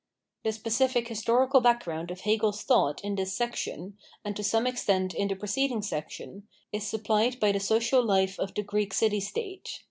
[0.43, 5.27] The specific historical background of Hegebs thought in this section, and to some extent in
[5.27, 9.79] the preceding section, is supplied by the social life of the Greek city state.